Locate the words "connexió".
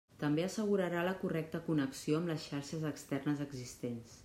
1.67-2.21